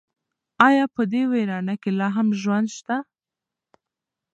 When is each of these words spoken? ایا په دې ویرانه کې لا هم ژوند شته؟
ایا 0.67 0.85
په 0.95 1.01
دې 1.11 1.21
ویرانه 1.31 1.75
کې 1.81 1.91
لا 1.99 2.07
هم 2.15 2.27
ژوند 2.41 2.67
شته؟ 2.77 2.97